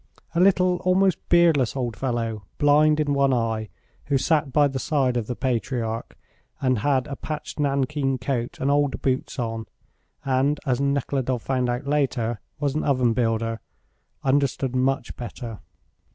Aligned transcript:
A 0.33 0.39
little, 0.39 0.77
almost 0.77 1.19
beardless 1.29 1.75
old 1.75 1.95
fellow, 1.95 2.41
blind 2.57 2.99
in 2.99 3.13
one 3.13 3.31
eye, 3.31 3.69
who 4.05 4.17
sat 4.17 4.51
by 4.51 4.67
the 4.67 4.79
side 4.79 5.15
of 5.15 5.27
the 5.27 5.35
patriarch, 5.35 6.17
and 6.59 6.79
had 6.79 7.05
a 7.05 7.15
patched 7.15 7.59
nankeen 7.59 8.17
coat 8.17 8.57
and 8.59 8.71
old 8.71 8.99
boots 9.03 9.37
on, 9.37 9.67
and, 10.25 10.59
as 10.65 10.81
Nekhludoff 10.81 11.43
found 11.43 11.69
out 11.69 11.85
later, 11.85 12.39
was 12.59 12.73
an 12.73 12.83
oven 12.83 13.13
builder, 13.13 13.59
understood 14.23 14.75
much 14.75 15.15
better. 15.17 15.59